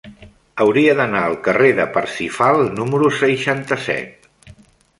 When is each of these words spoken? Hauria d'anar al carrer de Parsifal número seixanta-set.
Hauria 0.63 0.95
d'anar 0.99 1.19
al 1.25 1.35
carrer 1.49 1.69
de 1.79 1.85
Parsifal 1.97 2.63
número 2.79 3.13
seixanta-set. 3.19 4.27